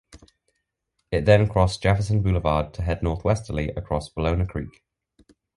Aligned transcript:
It 1.11 1.25
then 1.25 1.47
crossed 1.47 1.83
Jefferson 1.83 2.23
Boulevard 2.23 2.73
to 2.73 2.81
head 2.81 3.03
northwesterly 3.03 3.69
and 3.69 3.85
cross 3.85 4.09
Ballona 4.11 4.47
Creek. 4.49 4.83